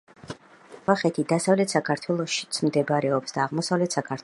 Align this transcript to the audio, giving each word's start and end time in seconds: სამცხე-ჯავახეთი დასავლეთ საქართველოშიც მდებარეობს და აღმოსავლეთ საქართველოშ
სამცხე-ჯავახეთი 0.27 1.25
დასავლეთ 1.33 1.75
საქართველოშიც 1.77 2.61
მდებარეობს 2.71 3.39
და 3.39 3.45
აღმოსავლეთ 3.47 3.99
საქართველოშ 4.01 4.19